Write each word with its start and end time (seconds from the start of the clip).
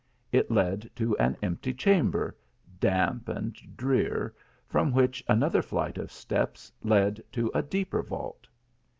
It 0.31 0.49
led 0.49 0.89
to 0.95 1.15
an 1.19 1.37
empty 1.43 1.75
chamber, 1.75 2.35
damp 2.79 3.29
and 3.29 3.53
drear, 3.77 4.33
from 4.67 4.91
which 4.91 5.23
another 5.27 5.61
flight 5.61 5.99
of 5.99 6.11
steps 6.11 6.71
led 6.81 7.21
to 7.33 7.51
a 7.53 7.61
deeper 7.61 8.03
ilt. 8.09 8.47